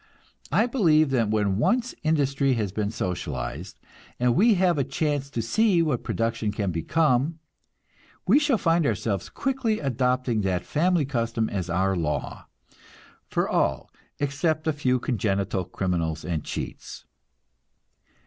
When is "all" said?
13.47-13.91